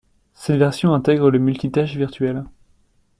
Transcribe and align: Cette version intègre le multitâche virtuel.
Cette 0.33 0.57
version 0.57 0.95
intègre 0.95 1.29
le 1.29 1.37
multitâche 1.37 1.95
virtuel. 1.95 2.43